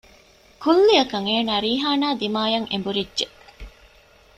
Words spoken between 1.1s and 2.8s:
އޭނާ ރީޙާނާ ދިމާއަށް